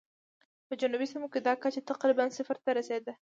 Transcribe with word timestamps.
په 0.67 0.73
جنوبي 0.81 1.07
سیمو 1.11 1.27
کې 1.33 1.39
دا 1.41 1.53
کچه 1.63 1.81
تقریباً 1.91 2.25
صفر 2.37 2.57
ته 2.63 2.69
رسېده. 2.79 3.13